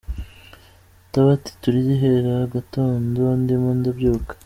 [1.11, 4.33] tabati turya ihera agatondo ndimo ndabyuka.